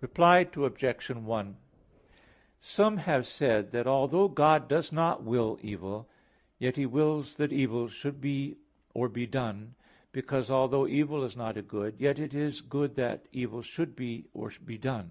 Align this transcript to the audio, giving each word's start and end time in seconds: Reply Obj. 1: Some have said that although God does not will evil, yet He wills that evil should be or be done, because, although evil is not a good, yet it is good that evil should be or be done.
Reply 0.00 0.46
Obj. 0.56 1.06
1: 1.10 1.56
Some 2.58 2.96
have 2.96 3.26
said 3.26 3.72
that 3.72 3.86
although 3.86 4.26
God 4.26 4.68
does 4.68 4.90
not 4.90 5.22
will 5.22 5.58
evil, 5.60 6.08
yet 6.58 6.78
He 6.78 6.86
wills 6.86 7.36
that 7.36 7.52
evil 7.52 7.86
should 7.88 8.18
be 8.18 8.56
or 8.94 9.10
be 9.10 9.26
done, 9.26 9.74
because, 10.12 10.50
although 10.50 10.86
evil 10.88 11.24
is 11.24 11.36
not 11.36 11.58
a 11.58 11.62
good, 11.62 11.96
yet 11.98 12.18
it 12.18 12.32
is 12.32 12.62
good 12.62 12.94
that 12.94 13.26
evil 13.32 13.60
should 13.60 13.94
be 13.94 14.24
or 14.32 14.50
be 14.64 14.78
done. 14.78 15.10